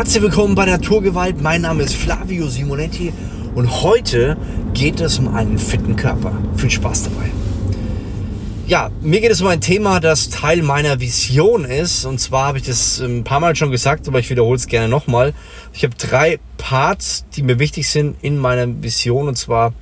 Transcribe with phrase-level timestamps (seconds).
[0.00, 1.42] Herzlich willkommen bei Naturgewalt.
[1.42, 3.12] Mein Name ist Flavio Simonetti
[3.54, 4.38] und heute
[4.72, 6.32] geht es um einen fitten Körper.
[6.56, 7.30] Viel Spaß dabei.
[8.66, 12.06] Ja, mir geht es um ein Thema, das Teil meiner Vision ist.
[12.06, 14.88] Und zwar habe ich das ein paar Mal schon gesagt, aber ich wiederhole es gerne
[14.88, 15.34] nochmal.
[15.74, 19.74] Ich habe drei Parts, die mir wichtig sind in meiner Vision und zwar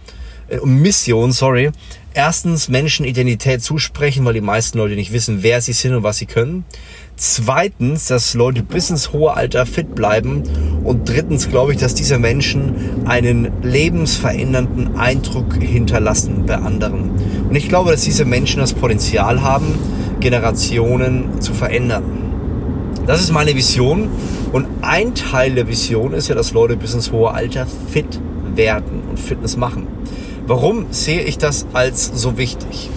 [0.49, 1.71] äh, Mission, sorry.
[2.19, 6.17] Erstens Menschen Identität zusprechen, weil die meisten Leute nicht wissen, wer sie sind und was
[6.17, 6.65] sie können.
[7.15, 10.43] Zweitens, dass Leute bis ins hohe Alter fit bleiben.
[10.83, 17.13] Und drittens glaube ich, dass diese Menschen einen lebensverändernden Eindruck hinterlassen bei anderen.
[17.49, 19.79] Und ich glaube, dass diese Menschen das Potenzial haben,
[20.19, 22.03] Generationen zu verändern.
[23.07, 24.09] Das ist meine Vision.
[24.51, 28.21] Und ein Teil der Vision ist ja, dass Leute bis ins hohe Alter fit
[28.57, 29.87] werden und Fitness machen.
[30.49, 32.89] Warum sehe ich das als so wichtig?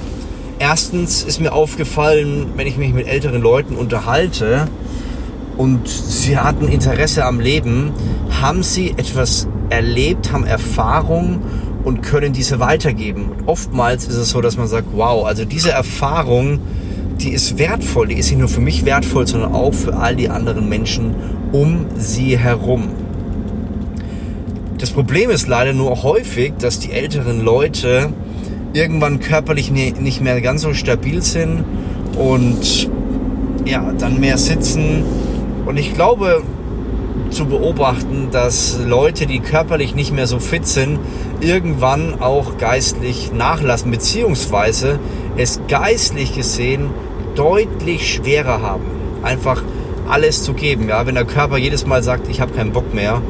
[0.58, 4.70] Erstens ist mir aufgefallen, wenn ich mich mit älteren Leuten unterhalte
[5.58, 7.92] und sie hatten Interesse am Leben,
[8.42, 11.42] haben sie etwas erlebt, haben Erfahrung
[11.84, 13.32] und können diese weitergeben.
[13.32, 16.62] Und oftmals ist es so, dass man sagt, wow, also diese Erfahrung,
[17.20, 20.30] die ist wertvoll, die ist nicht nur für mich wertvoll, sondern auch für all die
[20.30, 21.16] anderen Menschen
[21.52, 22.92] um sie herum.
[24.82, 28.12] Das Problem ist leider nur häufig, dass die älteren Leute
[28.74, 31.64] irgendwann körperlich nicht mehr ganz so stabil sind
[32.18, 32.90] und
[33.64, 35.04] ja, dann mehr sitzen.
[35.68, 36.42] Und ich glaube
[37.30, 40.98] zu beobachten, dass Leute, die körperlich nicht mehr so fit sind,
[41.42, 44.98] irgendwann auch geistlich nachlassen, beziehungsweise
[45.38, 46.90] es geistlich gesehen
[47.36, 48.86] deutlich schwerer haben.
[49.22, 49.62] Einfach
[50.10, 50.90] alles zu geben.
[50.90, 53.22] Ja, wenn der Körper jedes Mal sagt, ich habe keinen Bock mehr,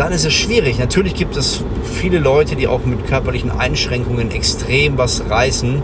[0.00, 0.78] dann ist es schwierig.
[0.78, 5.82] Natürlich gibt es viele Leute, die auch mit körperlichen Einschränkungen extrem was reißen.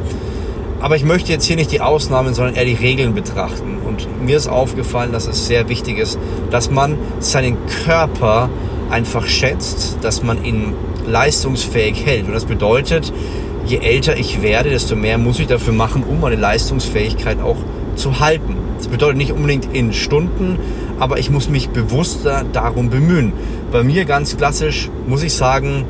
[0.80, 3.76] Aber ich möchte jetzt hier nicht die Ausnahmen, sondern eher die Regeln betrachten.
[3.86, 6.18] Und mir ist aufgefallen, dass es sehr wichtig ist,
[6.50, 8.48] dass man seinen Körper
[8.88, 10.72] einfach schätzt, dass man ihn
[11.06, 12.26] leistungsfähig hält.
[12.26, 13.12] Und das bedeutet,
[13.66, 17.58] je älter ich werde, desto mehr muss ich dafür machen, um meine Leistungsfähigkeit auch
[17.96, 18.56] zu halten.
[18.78, 20.58] Das bedeutet nicht unbedingt in Stunden,
[20.98, 23.32] aber ich muss mich bewusster darum bemühen.
[23.72, 25.84] Bei mir ganz klassisch muss ich sagen,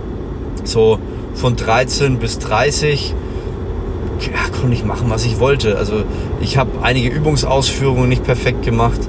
[0.64, 0.98] so
[1.34, 3.14] von 13 bis 30
[4.20, 5.76] ja, konnte ich machen, was ich wollte.
[5.76, 6.04] Also
[6.40, 9.00] ich habe einige Übungsausführungen nicht perfekt gemacht.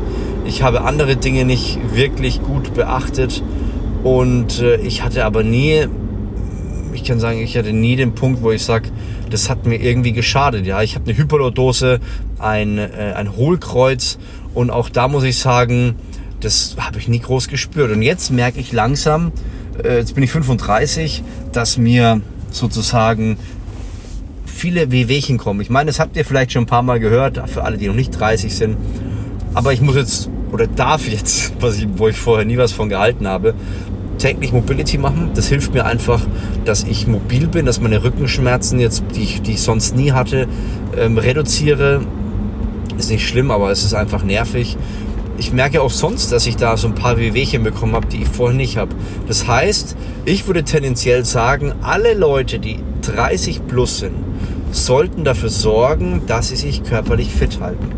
[0.46, 3.44] Ich habe andere Dinge nicht wirklich gut beachtet.
[4.03, 5.88] Und äh, ich hatte aber nie,
[6.94, 8.90] ich kann sagen, ich hatte nie den Punkt, wo ich sage,
[9.29, 10.66] das hat mir irgendwie geschadet.
[10.66, 12.00] Ja, ich habe eine Hyperlordose,
[12.40, 14.18] ein, äh, ein Hohlkreuz
[14.57, 15.94] und auch da muss ich sagen,
[16.40, 17.91] das habe ich nie groß gespürt.
[17.91, 19.31] Und jetzt merke ich langsam,
[19.84, 23.38] äh, jetzt bin ich 35, dass mir sozusagen
[24.47, 25.62] viele Wehwehchen kommen.
[25.62, 27.94] Ich meine, das habt ihr vielleicht schon ein paar Mal gehört, für alle, die noch
[27.94, 28.78] nicht 30 sind.
[29.53, 32.90] Aber ich muss jetzt oder darf jetzt, was ich, wo ich vorher nie was von
[32.90, 33.53] gehalten habe,
[34.17, 35.29] täglich Mobility machen.
[35.35, 36.25] Das hilft mir einfach,
[36.66, 40.47] dass ich mobil bin, dass meine Rückenschmerzen jetzt, die ich, die ich sonst nie hatte,
[40.97, 42.01] ähm, reduziere.
[42.97, 44.78] Ist nicht schlimm, aber es ist einfach nervig.
[45.38, 48.28] Ich merke auch sonst, dass ich da so ein paar Wehwehchen bekommen habe, die ich
[48.28, 48.96] vorher nicht habe.
[49.28, 54.16] Das heißt, ich würde tendenziell sagen, alle Leute, die 30 plus sind,
[54.72, 57.91] sollten dafür sorgen, dass sie sich körperlich fit halten.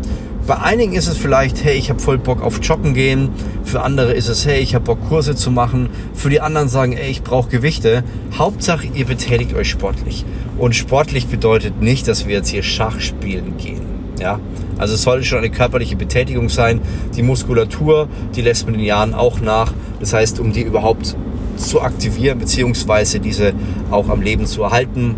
[0.46, 3.28] Bei einigen ist es vielleicht, hey, ich habe voll Bock auf Joggen gehen.
[3.62, 5.90] Für andere ist es, hey, ich habe Bock Kurse zu machen.
[6.12, 8.02] Für die anderen sagen, ey, ich brauche Gewichte.
[8.36, 10.24] Hauptsache, ihr betätigt euch sportlich.
[10.58, 13.82] Und sportlich bedeutet nicht, dass wir jetzt hier Schach spielen gehen.
[14.18, 14.40] Ja,
[14.80, 16.80] also es sollte schon eine körperliche Betätigung sein.
[17.14, 19.74] Die Muskulatur, die lässt mit den Jahren auch nach.
[20.00, 21.14] Das heißt, um die überhaupt
[21.56, 23.52] zu aktivieren, beziehungsweise diese
[23.90, 25.16] auch am Leben zu erhalten,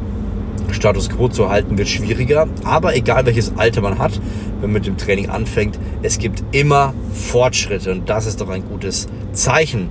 [0.73, 2.49] Status quo zu halten, wird schwieriger.
[2.65, 4.21] Aber egal welches Alter man hat,
[4.61, 8.65] wenn man mit dem Training anfängt, es gibt immer Fortschritte und das ist doch ein
[8.65, 9.89] gutes Zeichen.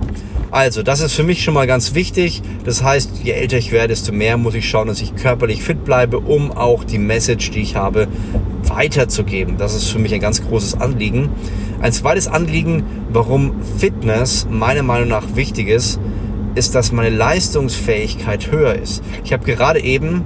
[0.50, 2.42] Also, das ist für mich schon mal ganz wichtig.
[2.66, 5.82] Das heißt, je älter ich werde, desto mehr muss ich schauen, dass ich körperlich fit
[5.86, 8.06] bleibe, um auch die Message, die ich habe,
[8.76, 9.56] weiterzugeben.
[9.58, 11.30] Das ist für mich ein ganz großes Anliegen.
[11.80, 16.00] Ein zweites Anliegen, warum Fitness meiner Meinung nach wichtig ist,
[16.54, 19.02] ist, dass meine Leistungsfähigkeit höher ist.
[19.24, 20.22] Ich habe gerade eben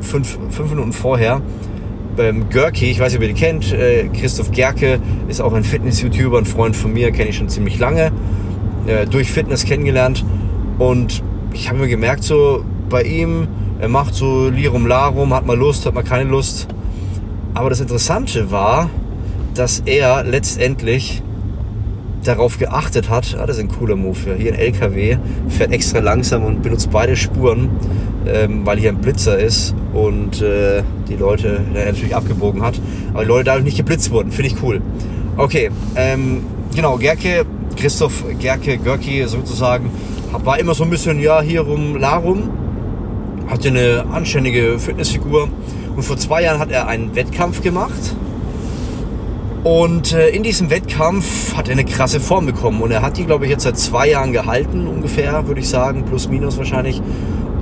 [0.00, 1.42] fünf, fünf Minuten vorher
[2.16, 5.64] beim Görki, ich weiß nicht, ob ihr die kennt, äh, Christoph Gerke ist auch ein
[5.64, 8.12] Fitness-YouTuber, ein Freund von mir, kenne ich schon ziemlich lange,
[8.86, 10.24] äh, durch Fitness kennengelernt
[10.78, 13.48] und ich habe mir gemerkt, so bei ihm,
[13.80, 16.68] er macht so Lirum Larum, hat mal Lust, hat mal keine Lust.
[17.54, 18.90] Aber das Interessante war,
[19.54, 21.22] dass er letztendlich
[22.24, 24.34] darauf geachtet hat, ah, das ist ein cooler Move, ja.
[24.34, 25.16] hier ein LKW,
[25.48, 27.70] fährt extra langsam und benutzt beide Spuren,
[28.26, 32.78] ähm, weil hier ein Blitzer ist und äh, die Leute, der natürlich abgebogen hat,
[33.14, 34.82] aber die Leute dadurch nicht geblitzt wurden, finde ich cool.
[35.38, 36.44] Okay, ähm,
[36.74, 39.90] genau, Gerke Christoph Gerke, Görki sozusagen,
[40.44, 42.50] war immer so ein bisschen, ja, hier rum, la rum.
[43.48, 45.48] Hatte eine anständige Fitnessfigur.
[45.96, 48.14] Und vor zwei Jahren hat er einen Wettkampf gemacht.
[49.62, 52.80] Und äh, in diesem Wettkampf hat er eine krasse Form bekommen.
[52.80, 56.04] Und er hat die, glaube ich, jetzt seit zwei Jahren gehalten, ungefähr, würde ich sagen.
[56.04, 57.02] Plus, minus wahrscheinlich.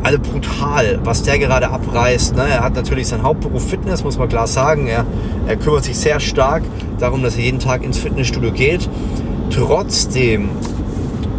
[0.01, 2.37] Also brutal, was der gerade abreißt.
[2.37, 2.49] Ne?
[2.49, 4.87] Er hat natürlich seinen Hauptberuf Fitness, muss man klar sagen.
[4.87, 5.05] Er,
[5.49, 6.63] er kümmert sich sehr stark
[7.01, 8.89] darum, dass er jeden Tag ins Fitnessstudio geht.
[9.51, 10.51] Trotzdem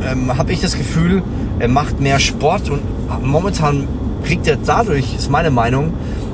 [0.05, 1.23] ähm, habe ich das Gefühl,
[1.59, 2.81] er macht mehr Sport und
[3.23, 3.87] momentan
[4.23, 5.93] kriegt er dadurch, ist meine Meinung,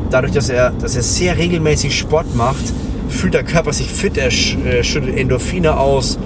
[0.09, 2.73] dadurch, dass er, dass er sehr regelmäßig Sport macht,
[3.09, 6.17] fühlt der Körper sich fit, er schüttet Endorphine aus,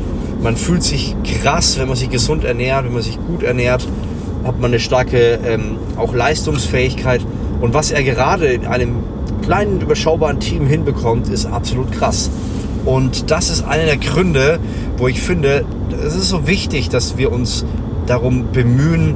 [0.42, 3.86] man fühlt sich krass, wenn man sich gesund ernährt, wenn man sich gut ernährt,
[4.46, 7.22] hat man eine starke ähm, auch Leistungsfähigkeit.
[7.60, 9.04] Und was er gerade in einem
[9.44, 12.30] kleinen, überschaubaren Team hinbekommt, ist absolut krass.
[12.86, 14.60] Und das ist einer der Gründe,
[14.98, 15.66] wo ich finde,
[16.06, 17.66] es ist so wichtig, dass wir uns
[18.08, 19.16] darum bemühen,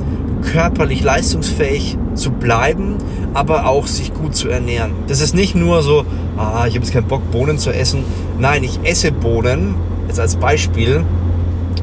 [0.52, 2.98] körperlich leistungsfähig zu bleiben,
[3.34, 4.92] aber auch sich gut zu ernähren.
[5.08, 6.06] Das ist nicht nur so,
[6.38, 8.04] ah, ich habe jetzt keinen Bock, Bohnen zu essen.
[8.40, 9.76] Nein, ich esse Bohnen,
[10.08, 11.04] jetzt als Beispiel,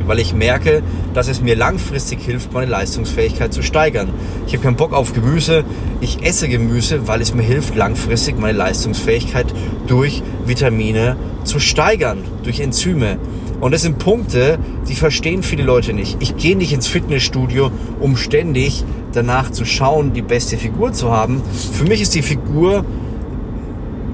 [0.06, 0.82] weil ich merke,
[1.14, 4.10] dass es mir langfristig hilft, meine Leistungsfähigkeit zu steigern.
[4.46, 5.64] Ich habe keinen Bock auf Gemüse,
[6.00, 9.46] ich esse Gemüse, weil es mir hilft, langfristig meine Leistungsfähigkeit
[9.86, 13.18] durch Vitamine zu steigern, durch Enzyme.
[13.60, 14.58] Und das sind Punkte,
[14.88, 16.16] die verstehen viele Leute nicht.
[16.20, 17.70] Ich gehe nicht ins Fitnessstudio,
[18.00, 21.42] um ständig danach zu schauen, die beste Figur zu haben.
[21.72, 22.84] Für mich ist die Figur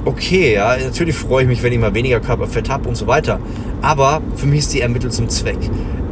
[0.04, 0.76] okay, ja.
[0.76, 3.38] Natürlich freue ich mich, wenn ich mal weniger Körperfett habe und so weiter.
[3.82, 5.58] Aber für mich ist die ermittelt zum Zweck.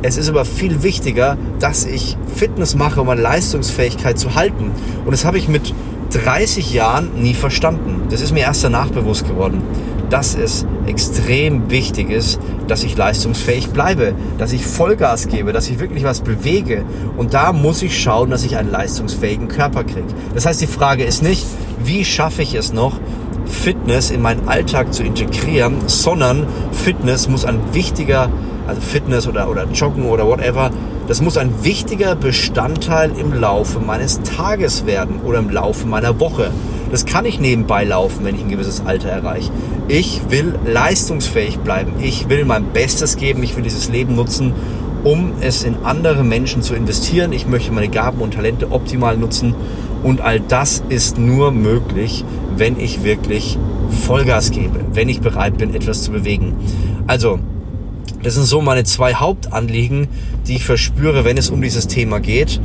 [0.02, 4.70] Es ist aber viel wichtiger, dass ich Fitness mache, um meine Leistungsfähigkeit zu halten.
[5.04, 5.72] Und das habe ich mit
[6.12, 8.02] 30 Jahren nie verstanden.
[8.10, 9.62] Das ist mir erst danach bewusst geworden
[10.10, 15.78] dass es extrem wichtig ist, dass ich leistungsfähig bleibe, dass ich Vollgas gebe, dass ich
[15.78, 16.84] wirklich was bewege.
[17.16, 20.06] Und da muss ich schauen, dass ich einen leistungsfähigen Körper kriege.
[20.34, 21.44] Das heißt, die Frage ist nicht,
[21.84, 22.98] wie schaffe ich es noch,
[23.46, 28.30] Fitness in meinen Alltag zu integrieren, sondern Fitness muss ein wichtiger,
[28.66, 30.70] also Fitness oder, oder Joggen oder whatever,
[31.06, 36.50] das muss ein wichtiger Bestandteil im Laufe meines Tages werden oder im Laufe meiner Woche.
[36.94, 39.50] Das kann ich nebenbei laufen, wenn ich ein gewisses Alter erreiche.
[39.88, 41.94] Ich will leistungsfähig bleiben.
[42.00, 43.42] Ich will mein Bestes geben.
[43.42, 44.52] Ich will dieses Leben nutzen,
[45.02, 47.32] um es in andere Menschen zu investieren.
[47.32, 49.56] Ich möchte meine Gaben und Talente optimal nutzen.
[50.04, 52.24] Und all das ist nur möglich,
[52.56, 53.58] wenn ich wirklich
[54.06, 56.54] Vollgas gebe, wenn ich bereit bin, etwas zu bewegen.
[57.08, 57.40] Also,
[58.22, 60.06] das sind so meine zwei Hauptanliegen,
[60.46, 62.60] die ich verspüre, wenn es um dieses Thema geht.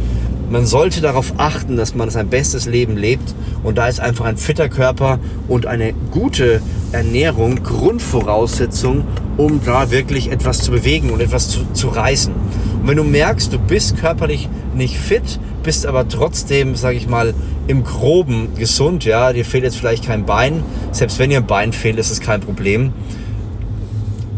[0.50, 3.36] Man sollte darauf achten, dass man sein bestes Leben lebt.
[3.63, 6.62] Und da ist einfach ein fitter Körper und eine gute
[6.92, 9.06] Ernährung Grundvoraussetzung,
[9.38, 12.34] um da wirklich etwas zu bewegen und etwas zu, zu reißen.
[12.81, 17.34] Und wenn du merkst, du bist körperlich nicht fit, bist aber trotzdem, sage ich mal,
[17.68, 20.63] im Groben gesund, ja, dir fehlt jetzt vielleicht kein Bein.
[20.92, 22.92] Selbst wenn dir ein Bein fehlt, ist es kein Problem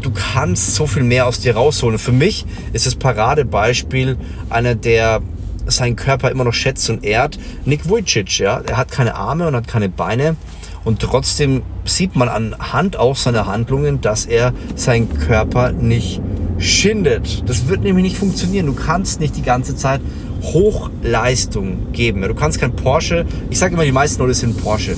[0.01, 1.99] du kannst so viel mehr aus dir rausholen.
[1.99, 4.17] für mich ist das Paradebeispiel
[4.49, 5.21] einer der
[5.67, 7.37] seinen Körper immer noch schätzt und ehrt.
[7.65, 10.35] Nick Vujicic, ja, er hat keine Arme und hat keine Beine
[10.83, 16.21] und trotzdem sieht man anhand auch seiner Handlungen, dass er seinen Körper nicht
[16.57, 17.43] schindet.
[17.47, 18.65] Das wird nämlich nicht funktionieren.
[18.65, 20.01] Du kannst nicht die ganze Zeit
[20.41, 22.21] Hochleistung geben.
[22.21, 23.25] Du kannst kein Porsche.
[23.49, 24.95] Ich sage immer, die meisten Leute sind Porsche.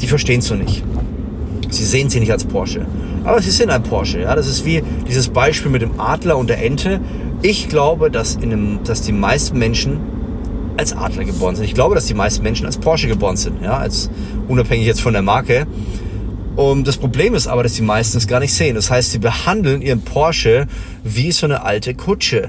[0.00, 0.82] Die verstehen es so nicht.
[1.70, 2.86] Sie sehen sie nicht als Porsche.
[3.24, 4.20] Aber sie sind ein Porsche.
[4.20, 4.34] Ja?
[4.34, 7.00] Das ist wie dieses Beispiel mit dem Adler und der Ente.
[7.46, 10.00] Ich glaube, dass, in einem, dass die meisten Menschen
[10.78, 11.66] als Adler geboren sind.
[11.66, 14.08] Ich glaube, dass die meisten Menschen als Porsche geboren sind, ja, als
[14.48, 15.66] unabhängig jetzt von der Marke.
[16.56, 18.76] Und das Problem ist aber, dass die meisten es gar nicht sehen.
[18.76, 20.68] Das heißt, sie behandeln ihren Porsche
[21.02, 22.48] wie so eine alte Kutsche.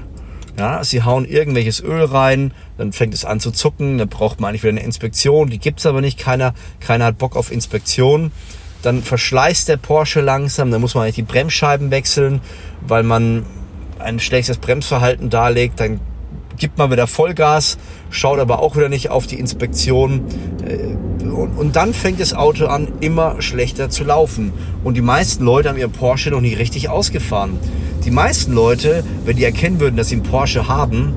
[0.58, 4.48] Ja, sie hauen irgendwelches Öl rein, dann fängt es an zu zucken, dann braucht man
[4.48, 8.32] eigentlich wieder eine Inspektion, die gibt's aber nicht, keiner, keiner hat Bock auf Inspektion.
[8.80, 12.40] Dann verschleißt der Porsche langsam, dann muss man eigentlich die Bremsscheiben wechseln,
[12.80, 13.44] weil man
[13.98, 16.00] ein schlechtes Bremsverhalten darlegt, dann
[16.56, 17.78] gibt man wieder Vollgas,
[18.10, 20.24] schaut aber auch wieder nicht auf die Inspektion.
[20.66, 20.96] Äh,
[21.34, 24.52] und dann fängt das Auto an, immer schlechter zu laufen.
[24.84, 27.58] Und die meisten Leute haben ihren Porsche noch nie richtig ausgefahren.
[28.04, 31.14] Die meisten Leute, wenn die erkennen würden, dass sie einen Porsche haben,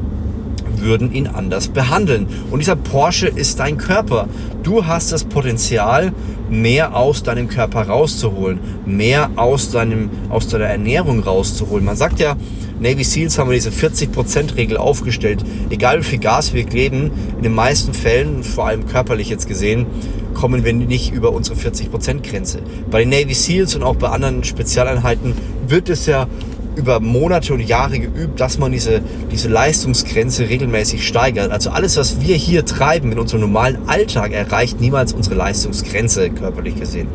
[0.81, 2.27] würden ihn anders behandeln.
[2.51, 4.27] Und dieser Porsche ist dein Körper.
[4.63, 6.13] Du hast das Potenzial,
[6.49, 11.85] mehr aus deinem Körper rauszuholen, mehr aus, deinem, aus deiner Ernährung rauszuholen.
[11.85, 12.35] Man sagt ja,
[12.79, 15.43] Navy Seals haben wir diese 40%-Regel aufgestellt.
[15.69, 19.85] Egal wie viel Gas wir kleben, in den meisten Fällen, vor allem körperlich jetzt gesehen,
[20.33, 22.59] kommen wir nicht über unsere 40%-Grenze.
[22.89, 25.33] Bei den Navy Seals und auch bei anderen Spezialeinheiten
[25.67, 26.27] wird es ja
[26.75, 31.51] über Monate und Jahre geübt, dass man diese, diese Leistungsgrenze regelmäßig steigert.
[31.51, 36.75] Also alles, was wir hier treiben in unserem normalen Alltag, erreicht niemals unsere Leistungsgrenze, körperlich
[36.75, 37.07] gesehen.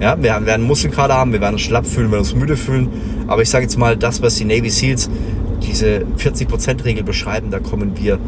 [0.00, 2.88] Ja, wir werden Muskelkater haben, wir werden uns schlapp fühlen, wir werden uns müde fühlen.
[3.28, 5.08] Aber ich sage jetzt mal, das, was die Navy Seals,
[5.62, 8.18] diese 40%-Regel beschreiben, da kommen wir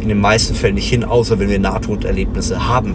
[0.00, 2.94] in den meisten Fällen nicht hin, außer wenn wir Nahtoderlebnisse haben.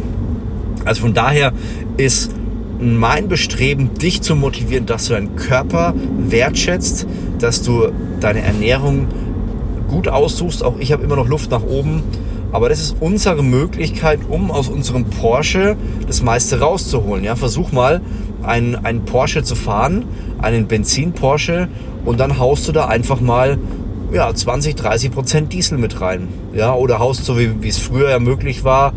[0.86, 1.52] Also von daher
[1.98, 2.32] ist
[2.82, 7.08] mein Bestreben, dich zu motivieren, dass du deinen Körper wertschätzt,
[7.40, 9.08] dass du deine Ernährung
[9.88, 10.64] gut aussuchst.
[10.64, 12.04] Auch ich habe immer noch Luft nach oben.
[12.52, 17.24] Aber das ist unsere Möglichkeit, um aus unserem Porsche das meiste rauszuholen.
[17.24, 18.02] Ja, versuch mal,
[18.44, 20.04] einen, einen Porsche zu fahren,
[20.40, 21.70] einen Benzin-Porsche,
[22.04, 23.58] und dann haust du da einfach mal
[24.12, 26.28] ja, 20, 30 Prozent Diesel mit rein.
[26.54, 28.94] Ja, oder haust so, wie, es früher ja möglich war,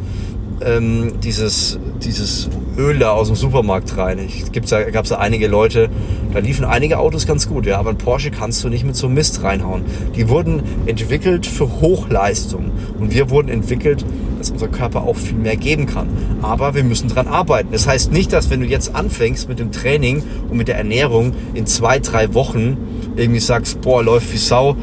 [0.60, 4.18] ähm, dieses, dieses Öl da aus dem Supermarkt rein.
[4.18, 4.50] Es
[4.92, 5.88] gab da einige Leute,
[6.32, 9.08] da liefen einige Autos ganz gut, ja, aber ein Porsche kannst du nicht mit so
[9.08, 9.82] Mist reinhauen.
[10.16, 14.04] Die wurden entwickelt für Hochleistung und wir wurden entwickelt,
[14.38, 16.08] dass unser Körper auch viel mehr geben kann.
[16.42, 17.68] Aber wir müssen dran arbeiten.
[17.72, 21.32] Das heißt nicht, dass wenn du jetzt anfängst mit dem Training und mit der Ernährung
[21.54, 22.76] in zwei, drei Wochen
[23.16, 24.76] irgendwie sagst, boah, läuft wie Sau,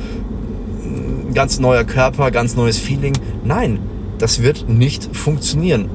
[1.33, 3.13] ganz neuer Körper, ganz neues Feeling.
[3.43, 3.79] Nein,
[4.17, 5.89] das wird nicht funktionieren,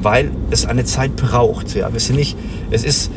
[0.00, 1.74] weil es eine Zeit braucht.
[1.74, 2.36] Ja, wir sind nicht,
[2.70, 3.10] es ist,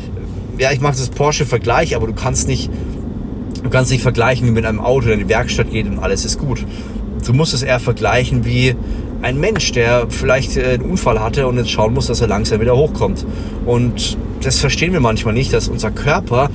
[0.58, 2.70] ja, ich mache das Porsche-Vergleich, aber du kannst nicht,
[3.62, 6.38] du kannst nicht vergleichen, wie mit einem Auto, in die Werkstatt geht und alles ist
[6.38, 6.64] gut.
[7.24, 8.74] Du musst es eher vergleichen wie
[9.22, 12.60] ein Mensch, der vielleicht äh, einen Unfall hatte und jetzt schauen muss, dass er langsam
[12.60, 13.26] wieder hochkommt.
[13.64, 16.50] Und das verstehen wir manchmal nicht, dass unser Körper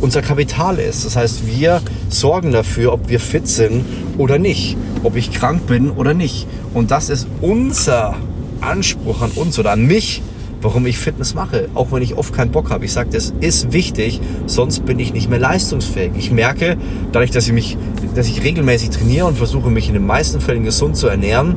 [0.00, 1.06] unser Kapital ist.
[1.06, 3.84] Das heißt, wir sorgen dafür, ob wir fit sind
[4.18, 6.46] oder nicht, ob ich krank bin oder nicht.
[6.74, 8.16] Und das ist unser
[8.64, 10.22] Anspruch an uns oder an mich,
[10.64, 12.86] warum ich Fitness mache, auch wenn ich oft keinen Bock habe.
[12.86, 16.12] Ich sage, das ist wichtig, sonst bin ich nicht mehr leistungsfähig.
[16.16, 16.78] Ich merke,
[17.12, 17.76] dadurch, dass ich mich,
[18.14, 21.56] dass ich regelmäßig trainiere und versuche, mich in den meisten Fällen gesund zu ernähren,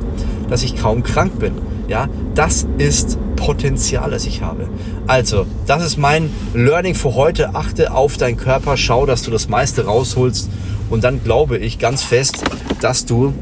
[0.50, 1.54] dass ich kaum krank bin.
[1.88, 4.68] Ja, das ist Potenzial, das ich habe.
[5.08, 7.56] Also, das ist mein Learning für heute.
[7.56, 10.50] Achte auf deinen Körper, schau, dass du das meiste rausholst
[10.90, 12.44] und dann glaube ich ganz fest,
[12.82, 13.34] dass du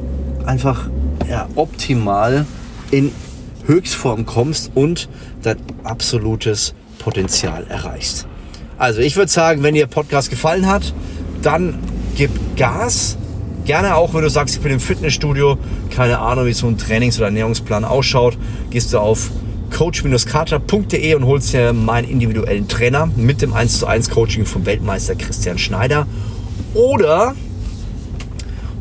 [0.46, 0.90] einfach
[1.28, 2.46] ja, optimal
[2.92, 3.12] in
[3.66, 5.10] Höchstform kommst und
[5.42, 8.28] dein absolutes Potenzial erreichst.
[8.78, 10.94] Also ich würde sagen, wenn dir Podcast gefallen hat,
[11.42, 11.80] dann
[12.16, 13.18] gib Gas.
[13.66, 15.58] Gerne auch, wenn du sagst, ich bin im Fitnessstudio,
[15.90, 18.38] keine Ahnung, wie so ein Trainings- oder Ernährungsplan ausschaut,
[18.70, 19.32] gehst du auf
[19.76, 25.16] coach-carter.de und holst dir meinen individuellen Trainer mit dem 1 zu 1 Coaching vom Weltmeister
[25.16, 26.06] Christian Schneider.
[26.74, 27.36] Oder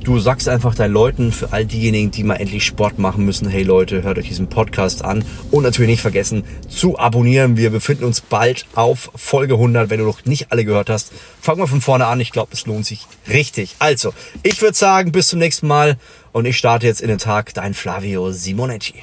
[0.04, 3.62] du sagst einfach deinen Leuten, für all diejenigen, die mal endlich Sport machen müssen, hey
[3.62, 7.56] Leute, hört euch diesen Podcast an und natürlich nicht vergessen zu abonnieren.
[7.56, 9.90] Wir befinden uns bald auf Folge 100.
[9.90, 12.20] Wenn du noch nicht alle gehört hast, fangen wir von vorne an.
[12.20, 13.76] Ich glaube, es lohnt sich richtig.
[13.78, 15.96] Also, ich würde sagen, bis zum nächsten Mal
[16.32, 17.54] und ich starte jetzt in den Tag.
[17.54, 18.94] Dein Flavio Simonetti.